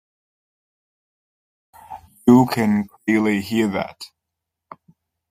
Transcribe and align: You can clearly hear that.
You 2.25 2.47
can 2.51 2.87
clearly 2.87 3.39
hear 3.41 3.67
that. 3.67 4.01